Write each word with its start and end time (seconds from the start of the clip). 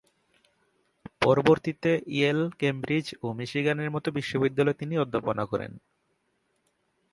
পরবর্তীতে 1.21 1.91
Yale, 2.15 2.41
Cambridge 2.59 3.07
ও 3.23 3.27
মিশিগানের 3.33 3.89
মত 3.91 4.05
বিশ্ববিদ্যালয়ে 4.09 4.79
তিনি 4.81 4.93
অধ্যাপনা 4.97 5.43
করেন। 5.45 5.71